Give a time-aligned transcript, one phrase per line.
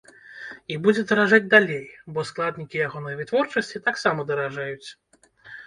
[0.75, 1.83] І будзе даражэць далей,
[2.17, 4.85] бо складнікі ягонай вытворчасці таксама даражэюць.